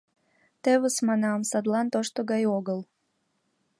[0.63, 2.79] —Тевыс,— манам,— садлан тошто гай огыл.